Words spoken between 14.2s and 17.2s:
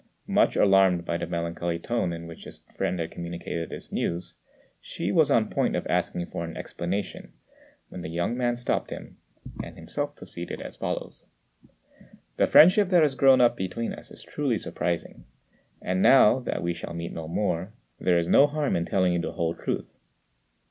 truly surprising; and, now that we shall meet